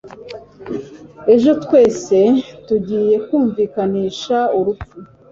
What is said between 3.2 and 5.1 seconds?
kumvikanisha urupfu